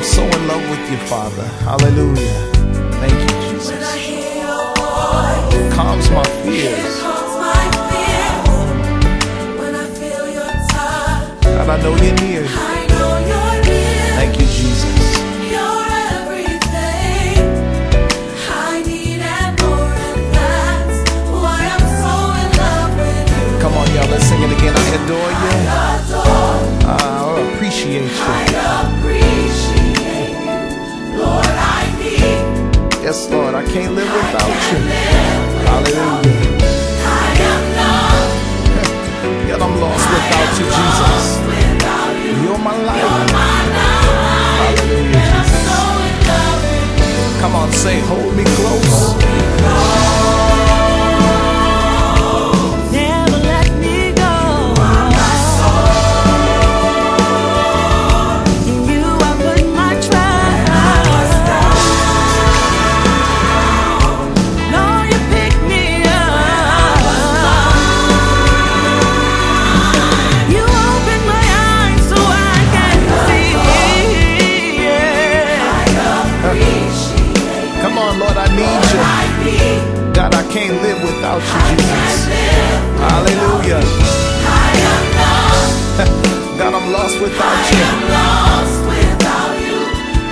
I'm 0.01 0.07
so 0.07 0.23
in 0.25 0.49
love 0.49 0.65
with 0.71 0.91
you, 0.91 0.97
Father. 1.09 1.45
Hallelujah. 1.69 2.33
Thank 3.03 3.13
you, 3.21 3.29
Jesus. 3.53 3.69
voice, 3.69 3.85
Calms 5.75 6.09
my 6.11 6.23
it 6.23 6.27
fears. 6.41 7.01
calms 7.03 7.35
my 7.37 7.69
fears. 7.91 8.49
I 9.61 9.63
touch, 10.73 11.45
God, 11.45 11.69
I 11.69 11.77
know 11.83 11.93
you're 12.01 12.17
near. 12.25 12.45
I 12.49 12.87
know 12.89 13.11
you're 13.29 13.61
near. 13.69 14.17
Thank 14.17 14.41
you, 14.41 14.47
Jesus. 14.47 15.05
You're 15.53 15.85
everything 16.17 17.45
I 18.49 18.81
need 18.81 19.21
and 19.21 19.53
more, 19.61 19.93
and 20.09 20.25
that's 20.33 20.97
why 21.29 21.61
I'm 21.77 21.85
so 22.01 22.17
in 22.41 22.49
love 22.57 22.97
with 22.97 23.29
you. 23.37 23.61
Come 23.61 23.77
on, 23.77 23.85
y'all. 23.93 24.09
Let's 24.09 24.25
sing 24.25 24.41
it 24.41 24.49
again. 24.51 24.73
I 24.75 24.81
adore 24.97 25.33
you. 25.45 25.53
Adore, 25.93 26.89
I 26.89 27.53
appreciate 27.53 28.05
you. 28.05 28.09
I 28.17 28.49
Yes, 33.03 33.29
Lord. 33.31 33.55
I 33.55 33.65
can't 33.65 33.95
live 33.95 34.13
without 34.13 34.49
you. 34.71 34.79
Live 34.79 35.67
Hallelujah. 35.67 36.69
I 37.07 37.33
am 37.51 37.63
not 37.81 38.29
Yet 39.49 39.61
I'm 39.63 39.75
lost 39.81 40.07
without 40.13 40.53
you, 40.61 40.67
Jesus. 40.79 41.25
without 41.49 42.15
you. 42.25 42.33
You're 42.45 42.59
my 42.59 42.77
life. 42.77 43.33
My 43.33 43.61
life, 43.79 44.79
Hallelujah, 44.79 45.13
Jesus. 45.13 45.65
so. 45.67 47.41
Come 47.41 47.55
on, 47.57 47.73
say, 47.73 48.01
hold 48.01 48.37
me 48.37 48.45
close. 48.45 49.15
Never 49.17 50.60
without 81.37 81.71
you, 81.71 81.77
Jesus. 81.77 82.27
Hallelujah. 82.99 83.81
God, 86.59 86.75
I'm 86.75 86.91
lost 86.93 87.21
without 87.21 87.71
you. 87.71 87.79
Lost 88.11 88.85
without 88.91 89.55
you. 89.63 89.79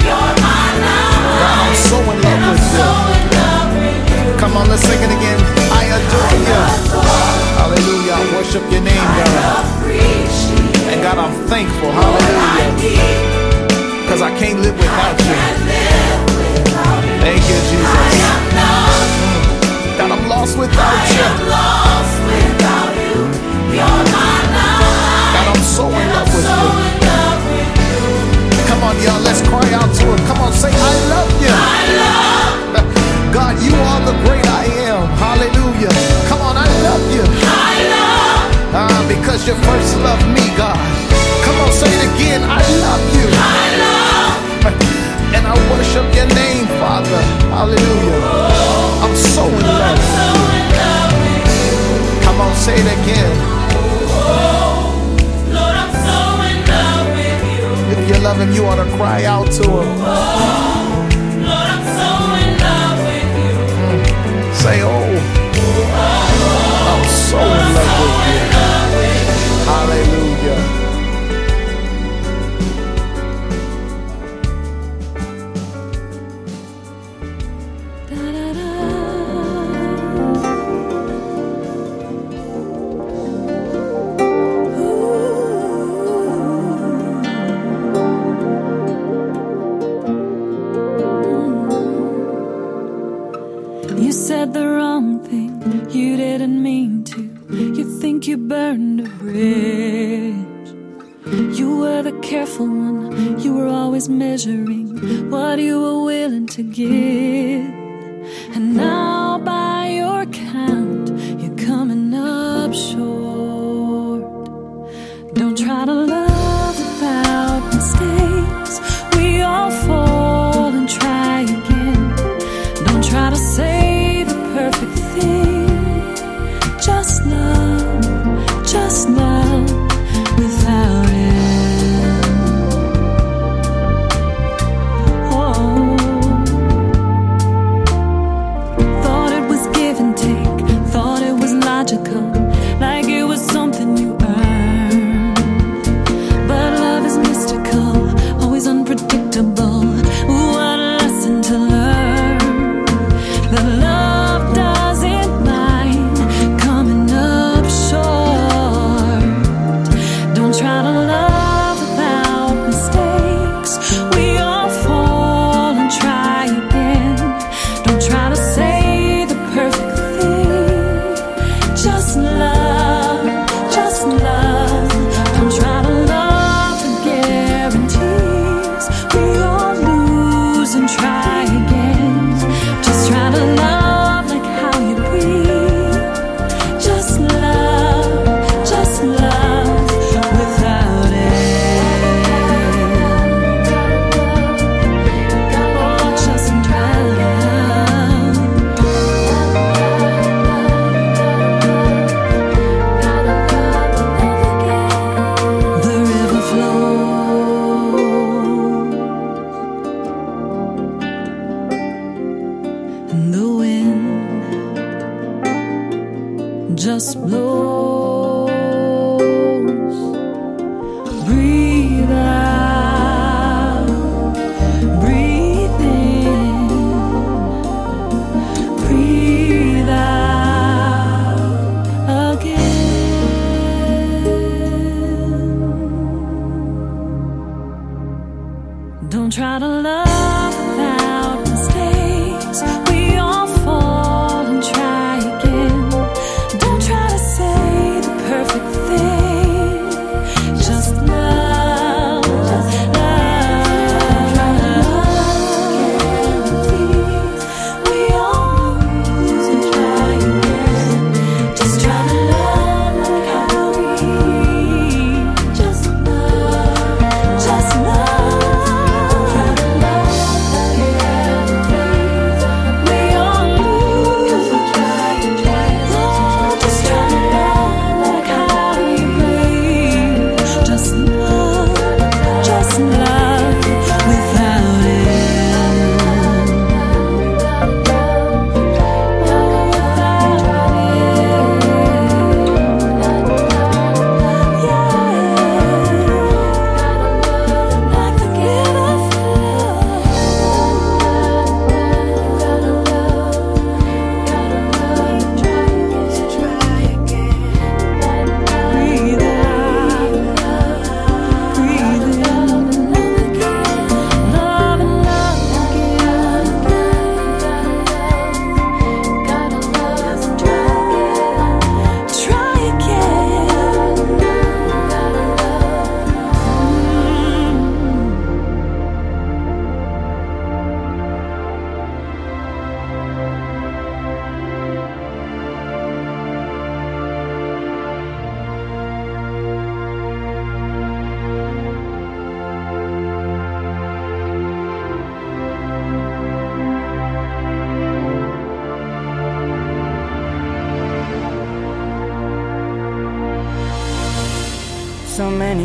God, 0.03 0.39
I'm 0.43 1.75
so 1.75 1.97
in 1.99 2.05
love 2.23 2.43
with 2.51 2.73
you. 2.75 2.87
Come 4.39 4.57
on, 4.57 4.67
let's 4.69 4.83
sing 4.83 5.01
it 5.03 5.11
again. 5.11 5.39
I 5.71 5.85
adore 5.87 6.39
you. 6.43 6.63
Hallelujah. 7.59 8.15
I 8.15 8.17
worship 8.35 8.63
your 8.71 8.81
name, 8.83 8.97
God. 8.97 9.67
And 10.91 11.01
God, 11.03 11.19
I'm 11.19 11.33
thankful. 11.47 11.91
Hallelujah. 11.93 12.73
Because 14.03 14.23
I 14.23 14.31
can't 14.39 14.61
live 14.61 14.77
without 14.77 15.19
you. 15.21 15.35
Thank 17.21 17.43
you, 17.49 17.59
Jesus. 17.71 18.48
God, 20.39 20.47
I'm 20.47 21.49
lost 21.51 22.23
without 22.31 22.95
you. 22.95 23.23
God, 23.75 25.47
I'm 25.51 25.63
so 25.63 25.89
in 25.91 26.07
love 26.15 26.31
with 26.31 26.47
you. 26.47 26.71
Come 28.71 28.83
on, 28.85 28.95
y'all, 29.03 29.21
let's 29.27 29.43
cry 29.43 29.67
out 29.75 29.91
to 29.99 30.05
him. 30.07 30.21
Come 30.31 30.39
on, 30.39 30.53
say, 30.53 30.71
I 30.71 30.93
love 31.11 31.31
you. 31.43 31.51
I 31.51 31.83
love. 31.99 33.35
God, 33.35 33.59
you 33.63 33.75
are 33.75 34.01
the 34.07 34.15
great 34.25 34.47
I 34.47 34.65
am. 34.87 35.09
Hallelujah. 35.19 35.91
Come 36.31 36.41
on, 36.43 36.57
I 36.57 36.69
love 36.87 37.05
you. 37.11 37.25
I 37.43 37.77
love. 37.91 38.79
Ah, 38.79 39.05
because 39.09 39.47
you 39.47 39.55
first 39.67 39.97
loved 40.07 40.27
me, 40.31 40.47
God. 40.57 40.79
Come 41.45 41.57
on, 41.67 41.73
say 41.73 41.91
it 41.91 42.15
again. 42.15 42.43
I 42.47 42.63
love 42.87 43.05
you. 43.17 43.27
I 43.27 43.67
love. 43.83 44.39
And 45.35 45.47
I 45.47 45.55
worship 45.71 46.07
your 46.15 46.27
name, 46.35 46.67
Father. 46.79 47.23
Hallelujah. 47.51 48.23
I'm 49.03 49.15
so 49.17 49.45
in 49.45 49.67
love 49.67 50.18
cry 59.51 60.28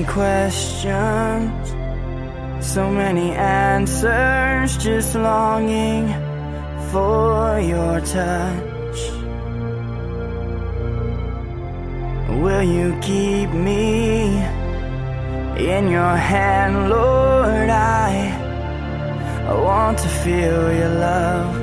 questions, 0.06 1.70
so 2.66 2.90
many 2.92 3.32
answers, 3.32 4.78
just 4.78 5.16
longing 5.16 6.08
for 6.92 7.60
your 7.60 8.00
touch. 8.02 9.00
Will 12.42 12.64
you 12.64 12.98
keep 13.02 13.50
me 13.52 14.38
in 15.58 15.88
your 15.90 16.16
hand, 16.16 16.90
Lord? 16.90 17.70
I, 17.70 18.12
I 19.48 19.54
want 19.54 19.98
to 20.00 20.08
feel 20.08 20.74
your 20.80 20.90
love. 20.90 21.56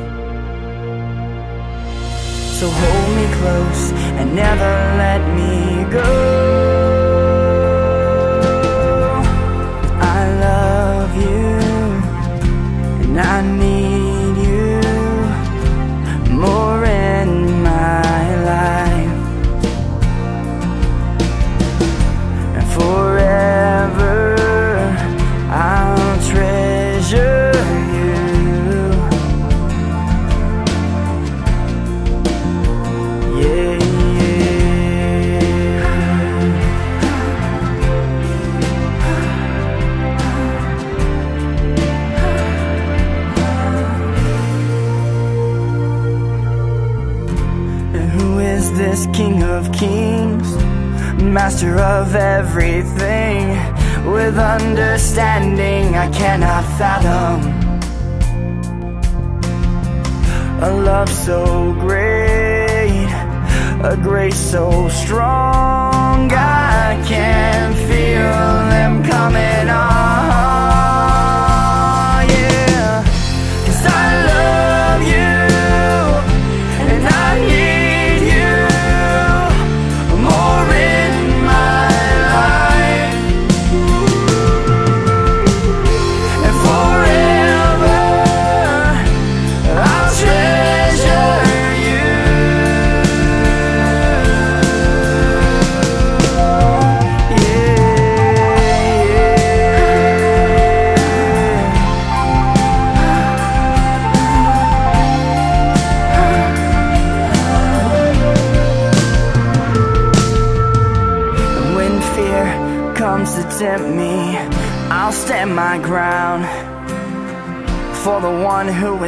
So 2.58 2.68
hold 2.68 3.16
me 3.16 3.26
close 3.40 3.92
and 4.20 4.34
never 4.34 4.72
let 4.98 5.20
me 5.34 5.90
go. 5.90 6.69
Master 51.60 51.78
of 51.78 52.14
everything. 52.14 53.48
With 54.10 54.38
understanding 54.38 55.94
I 55.94 56.10
cannot 56.10 56.64
fathom. 56.78 57.42
A 60.62 60.70
love 60.70 61.10
so 61.10 61.74
great, 61.74 63.10
a 63.84 63.98
grace 64.02 64.38
so 64.38 64.88
strong. 64.88 66.32
I 66.32 67.02
can 67.06 67.74
feel 67.74 68.40
them 68.70 69.04
coming 69.04 69.68
on. 69.68 69.89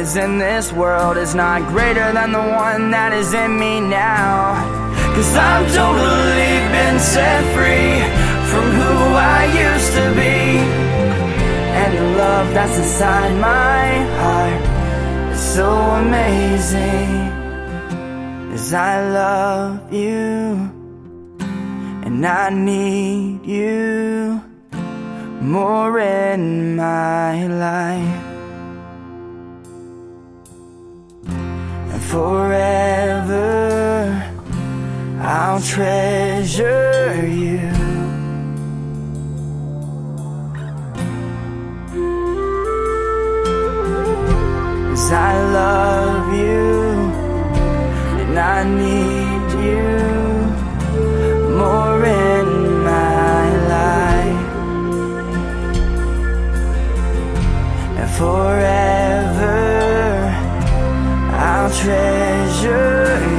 Is 0.03 0.17
in 0.17 0.37
this 0.37 0.73
world 0.73 1.15
is 1.15 1.33
not 1.33 1.59
greater 1.69 2.11
than 2.11 2.33
the 2.33 2.45
one 2.67 2.91
that 2.91 3.13
is 3.13 3.33
in 3.33 3.57
me 3.57 3.79
now. 3.79 4.59
Cause 5.15 5.33
I've 5.33 5.67
totally 5.81 6.55
been 6.75 6.97
set 6.99 7.41
free 7.55 7.95
from 8.51 8.65
who 8.79 8.93
I 9.35 9.41
used 9.65 9.91
to 9.99 10.05
be. 10.21 10.39
And 11.81 11.91
the 11.99 12.07
love 12.23 12.47
that's 12.53 12.77
inside 12.83 13.33
my 13.53 13.83
heart 14.19 14.63
is 15.33 15.41
so 15.57 15.69
amazing. 16.03 17.11
As 18.55 18.73
I 18.73 18.93
love 19.19 19.93
you 19.93 20.19
and 22.05 22.25
I 22.25 22.49
need 22.49 23.45
you 23.45 24.43
more 25.39 25.97
in 25.99 26.75
my 26.75 27.47
life. 27.47 28.32
Forever 32.13 33.53
I'll 35.19 35.61
treasure 35.61 37.25
you. 37.25 37.71
Cause 44.89 45.11
I 45.11 45.33
love 45.59 46.25
you 46.45 46.69
and 48.21 48.37
I 48.37 48.59
need 48.83 49.49
you 49.67 49.87
more 51.61 52.05
in 52.05 52.47
my 52.91 53.41
life. 53.73 54.45
And 57.99 58.09
forever 58.19 59.02
treasure 61.69 63.32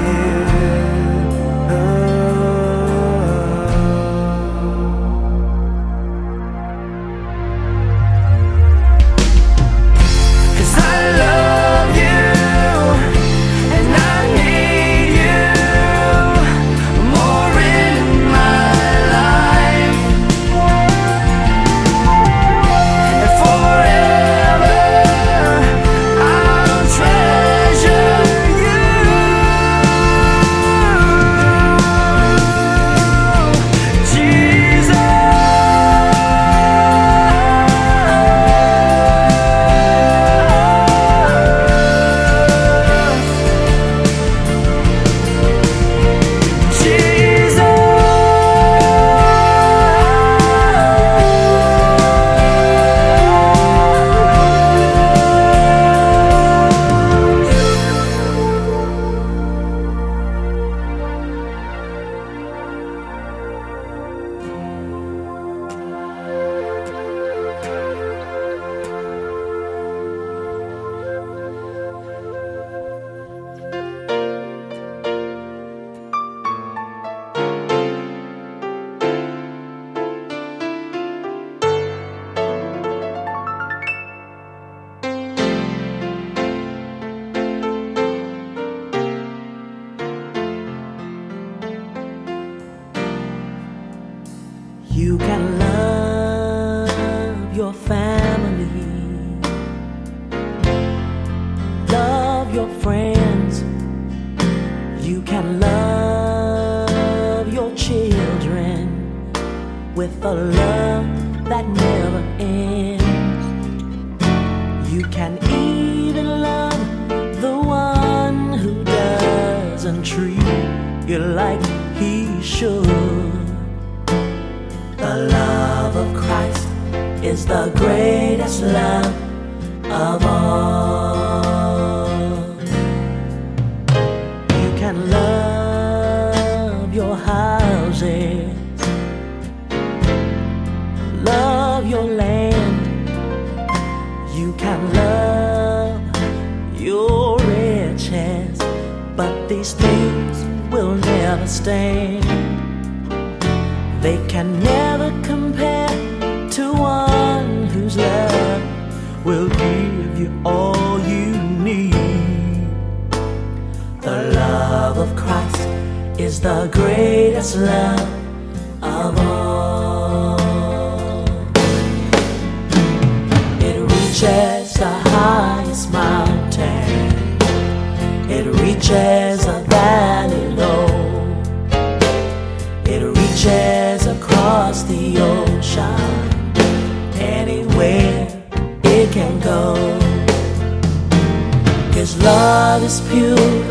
His 192.05 192.23
love 192.23 192.83
is 192.83 193.01
pure, 193.09 193.65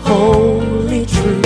holy, 0.00 1.06
true. 1.06 1.40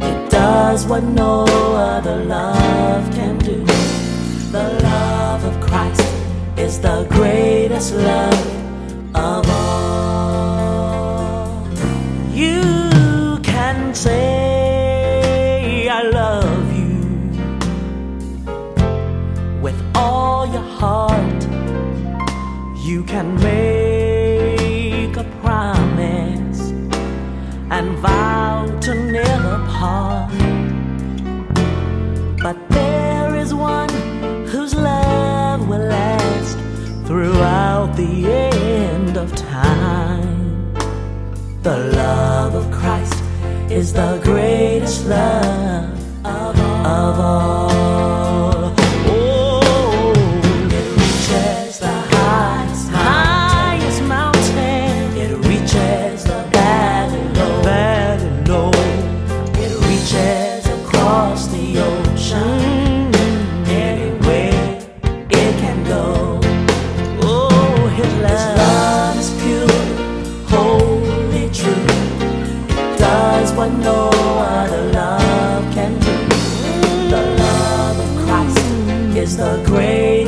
It 0.00 0.28
does 0.28 0.84
what 0.86 1.04
no 1.04 1.44
other 1.76 2.24
love 2.24 3.04
can 3.14 3.38
do. 3.38 3.64
The 4.50 4.80
love 4.82 5.44
of 5.44 5.60
Christ 5.60 6.02
is 6.56 6.80
the 6.80 7.06
greatest 7.08 7.94
love 7.94 8.61
of 42.62 42.72
Christ 42.72 43.22
is 43.70 43.92
the 43.92 44.20
greatest 44.22 45.06
love 45.06 46.24
of 46.24 47.20
all. 47.20 47.71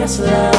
Greatest 0.04 0.20
love 0.20 0.53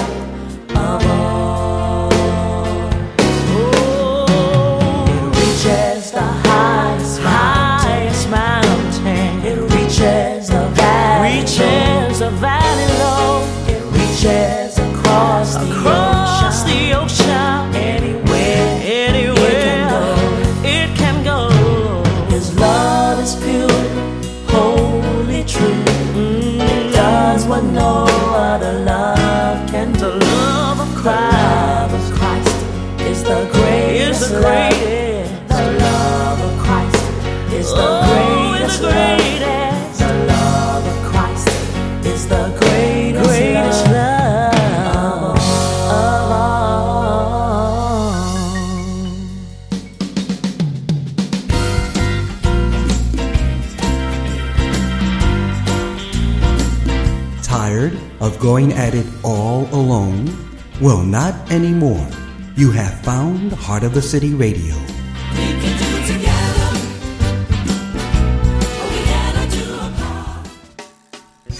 of 58.35 58.41
going 58.41 58.73
at 58.73 58.93
it 58.93 59.05
all 59.23 59.67
alone? 59.73 60.25
Well, 60.81 61.03
not 61.03 61.51
anymore. 61.51 62.07
You 62.55 62.71
have 62.71 62.99
found 63.01 63.51
Heart 63.53 63.83
of 63.83 63.93
the 63.93 64.01
City 64.01 64.33
Radio. 64.33 64.75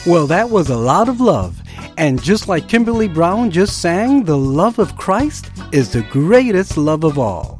Well, 0.06 0.28
that 0.28 0.50
was 0.50 0.70
a 0.70 0.78
lot 0.78 1.10
of 1.10 1.20
love. 1.20 1.62
And 1.98 2.22
just 2.22 2.48
like 2.48 2.68
Kimberly 2.68 3.08
Brown 3.08 3.52
just 3.52 3.82
sang, 3.82 4.26
the 4.26 4.38
love 4.38 4.78
of 4.80 4.98
Christ 4.98 5.50
is 5.72 5.92
the 5.92 6.04
greatest 6.04 6.78
love 6.78 7.04
of 7.04 7.18
all. 7.18 7.55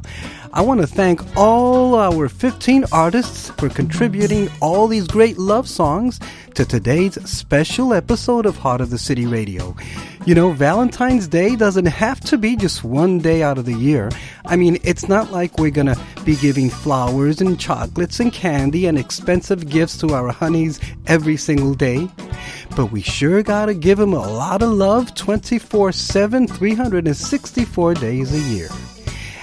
I 0.56 0.62
want 0.62 0.80
to 0.80 0.86
thank 0.86 1.20
all 1.36 1.96
our 1.96 2.30
15 2.30 2.86
artists 2.90 3.50
for 3.58 3.68
contributing 3.68 4.48
all 4.62 4.88
these 4.88 5.06
great 5.06 5.36
love 5.36 5.68
songs 5.68 6.18
to 6.54 6.64
today's 6.64 7.22
special 7.28 7.92
episode 7.92 8.46
of 8.46 8.56
Heart 8.56 8.80
of 8.80 8.88
the 8.88 8.96
City 8.96 9.26
Radio. 9.26 9.76
You 10.24 10.34
know, 10.34 10.52
Valentine's 10.52 11.28
Day 11.28 11.56
doesn't 11.56 11.84
have 11.84 12.20
to 12.20 12.38
be 12.38 12.56
just 12.56 12.84
one 12.84 13.18
day 13.18 13.42
out 13.42 13.58
of 13.58 13.66
the 13.66 13.74
year. 13.74 14.08
I 14.46 14.56
mean, 14.56 14.78
it's 14.82 15.10
not 15.10 15.30
like 15.30 15.58
we're 15.58 15.70
gonna 15.70 16.02
be 16.24 16.36
giving 16.36 16.70
flowers 16.70 17.42
and 17.42 17.60
chocolates 17.60 18.18
and 18.18 18.32
candy 18.32 18.86
and 18.86 18.98
expensive 18.98 19.68
gifts 19.68 19.98
to 19.98 20.14
our 20.14 20.32
honeys 20.32 20.80
every 21.06 21.36
single 21.36 21.74
day. 21.74 22.08
But 22.74 22.86
we 22.86 23.02
sure 23.02 23.42
gotta 23.42 23.74
give 23.74 23.98
them 23.98 24.14
a 24.14 24.26
lot 24.26 24.62
of 24.62 24.70
love 24.70 25.14
24 25.14 25.92
7, 25.92 26.48
364 26.48 27.92
days 27.92 28.32
a 28.32 28.54
year. 28.54 28.70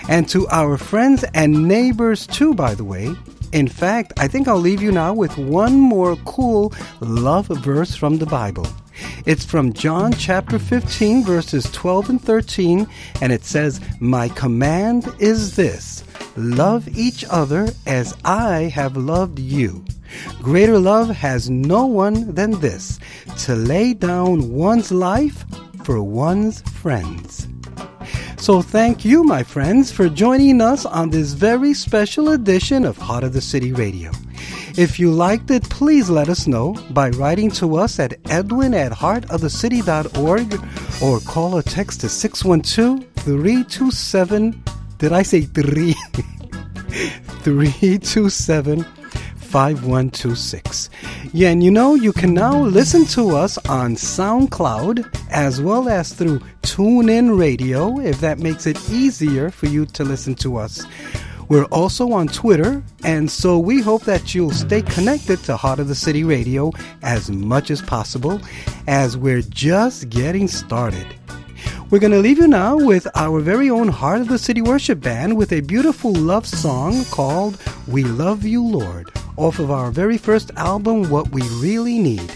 And 0.10 0.28
to 0.30 0.48
our 0.50 0.78
friends 0.78 1.24
and 1.34 1.68
neighbors, 1.68 2.28
too, 2.28 2.54
by 2.54 2.76
the 2.76 2.84
way. 2.84 3.16
In 3.54 3.68
fact, 3.68 4.14
I 4.18 4.28
think 4.28 4.48
I'll 4.48 4.58
leave 4.58 4.82
you 4.82 4.92
now 4.92 5.14
with 5.14 5.38
one 5.38 5.80
more 5.80 6.16
cool 6.26 6.74
love 7.00 7.48
verse 7.48 7.96
from 7.96 8.18
the 8.18 8.26
Bible. 8.26 8.68
It's 9.26 9.46
from 9.46 9.74
John 9.74 10.12
chapter 10.14 10.60
15, 10.60 11.24
verses 11.24 11.72
12 11.72 12.10
and 12.10 12.22
13, 12.22 12.88
and 13.22 13.32
it 13.32 13.44
says, 13.46 13.80
My 14.00 14.30
command 14.30 15.08
is 15.20 15.56
this 15.56 16.04
Love 16.36 16.88
each 16.98 17.24
other 17.30 17.70
as 17.86 18.16
I 18.26 18.72
have 18.74 18.98
loved 18.98 19.38
you. 19.38 19.86
Greater 20.42 20.80
love 20.80 21.10
has 21.10 21.50
no 21.50 21.86
one 21.86 22.34
than 22.34 22.60
this 22.60 23.00
to 23.40 23.56
lay 23.56 23.94
down 23.94 24.52
one's 24.52 24.92
life 24.92 25.46
for 25.84 26.02
one's 26.02 26.62
friends. 26.62 27.48
So 28.44 28.62
thank 28.62 29.06
you, 29.06 29.24
my 29.24 29.42
friends, 29.42 29.90
for 29.90 30.10
joining 30.10 30.60
us 30.60 30.86
on 30.86 31.12
this 31.12 31.32
very 31.32 31.74
special 31.74 32.32
edition 32.32 32.84
of 32.84 32.98
Heart 32.98 33.24
of 33.24 33.32
the 33.32 33.40
City 33.40 33.72
Radio. 33.72 34.12
If 34.76 35.00
you 35.00 35.12
liked 35.12 35.50
it, 35.50 35.64
please 35.70 36.10
let 36.10 36.28
us 36.28 36.46
know 36.46 36.74
by 36.90 37.12
writing 37.12 37.50
to 37.52 37.78
us 37.78 38.02
at 38.02 38.20
edwin 38.30 38.74
at 38.74 38.92
heartofthecity.org 38.92 40.62
or 41.02 41.22
call 41.22 41.54
or 41.54 41.62
text 41.62 42.02
to 42.02 42.08
612-327, 42.08 44.98
did 44.98 45.14
I 45.14 45.22
say 45.22 45.44
three? 45.44 45.94
327 47.44 48.86
5126. 49.54 50.90
Yeah, 51.32 51.50
and 51.50 51.64
you 51.64 51.70
know, 51.70 51.94
you 51.94 52.12
can 52.12 52.34
now 52.34 52.60
listen 52.60 53.06
to 53.14 53.36
us 53.36 53.60
on 53.70 53.94
SoundCloud 53.94 55.16
as 55.30 55.62
well 55.62 55.90
as 55.90 56.12
through 56.12 56.40
TuneIn 56.64 57.38
Radio 57.38 58.00
if 58.00 58.20
that 58.22 58.40
makes 58.40 58.66
it 58.66 58.90
easier 58.90 59.52
for 59.52 59.68
you 59.68 59.86
to 59.86 60.04
listen 60.04 60.34
to 60.38 60.58
us. 60.58 60.84
We're 61.50 61.66
also 61.66 62.14
on 62.14 62.30
Twitter, 62.30 62.82
and 63.04 63.30
so 63.30 63.60
we 63.60 63.80
hope 63.80 64.06
that 64.06 64.34
you'll 64.34 64.50
stay 64.50 64.82
connected 64.82 65.38
to 65.44 65.56
Heart 65.56 65.78
of 65.78 65.88
the 65.88 65.94
City 65.94 66.24
Radio 66.24 66.72
as 67.04 67.30
much 67.30 67.70
as 67.70 67.80
possible 67.80 68.42
as 68.88 69.18
we're 69.18 69.44
just 69.44 70.10
getting 70.10 70.48
started. 70.48 71.06
We're 71.92 72.00
going 72.00 72.14
to 72.14 72.18
leave 72.18 72.40
you 72.40 72.48
now 72.48 72.76
with 72.76 73.06
our 73.14 73.40
very 73.40 73.70
own 73.70 73.90
Heart 73.90 74.22
of 74.22 74.30
the 74.30 74.40
City 74.40 74.64
Worship 74.64 75.00
Band 75.00 75.38
with 75.38 75.52
a 75.54 75.62
beautiful 75.62 76.12
love 76.12 76.48
song 76.48 77.06
called 77.12 77.62
We 77.88 78.04
Love 78.04 78.44
You, 78.44 78.66
Lord, 78.66 79.12
off 79.38 79.60
of 79.60 79.72
our 79.72 79.92
very 79.92 80.18
first 80.18 80.52
album, 80.56 81.10
What 81.10 81.30
We 81.30 81.42
Really 81.60 82.00
Need. 82.00 82.32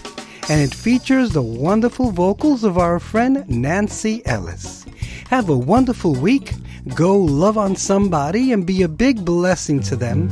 And 0.48 0.60
it 0.60 0.74
features 0.74 1.30
the 1.30 1.42
wonderful 1.42 2.10
vocals 2.10 2.64
of 2.64 2.78
our 2.78 2.98
friend 2.98 3.48
Nancy 3.48 4.22
Ellis. 4.26 4.86
Have 5.30 5.48
a 5.48 5.56
wonderful 5.56 6.14
week. 6.14 6.54
Go 6.94 7.16
love 7.18 7.58
on 7.58 7.76
somebody 7.76 8.52
and 8.52 8.66
be 8.66 8.82
a 8.82 8.88
big 8.88 9.24
blessing 9.24 9.80
to 9.82 9.96
them. 9.96 10.30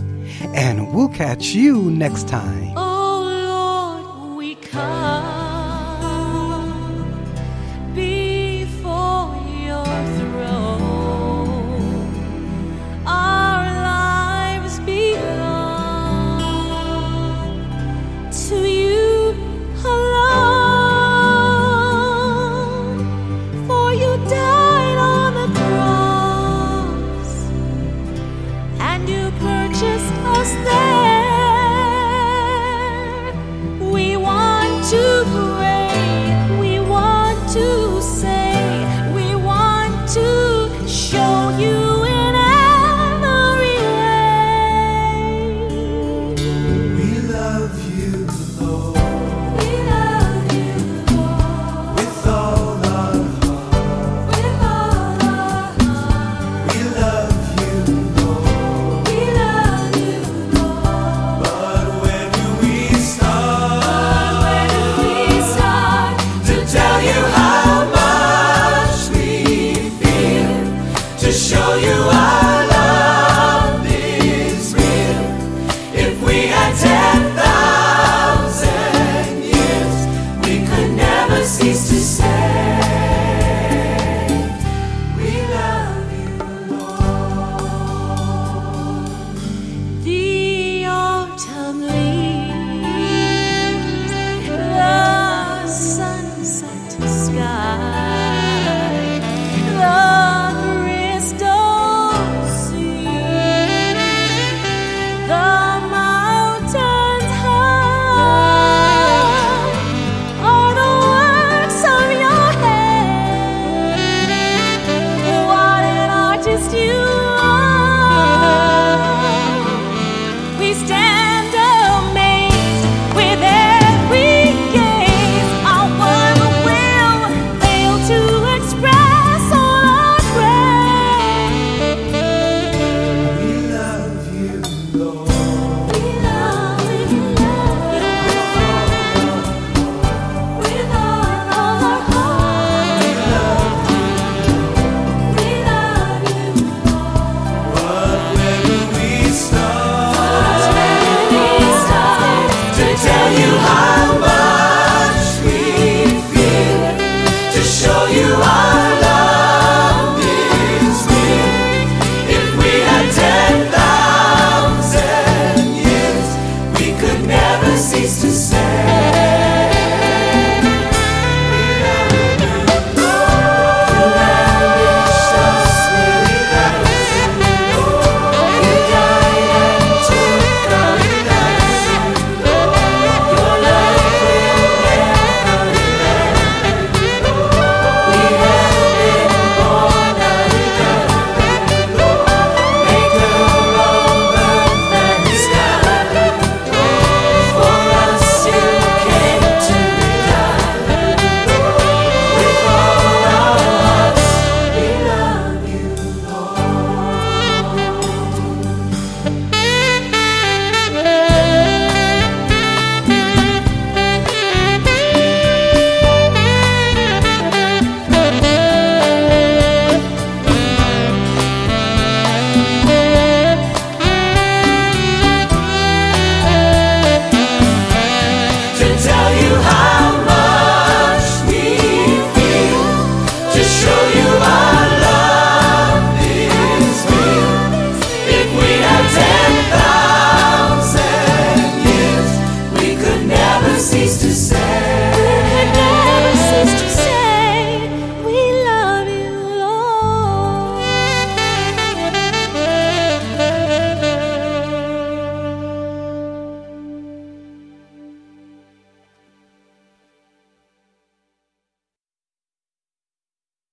And 0.55 0.95
we'll 0.95 1.09
catch 1.09 1.55
you 1.55 1.91
next 1.91 2.29
time. 2.29 2.73
Oh 2.77 4.03
Lord, 4.03 4.37
we 4.39 4.55
come 4.55 5.06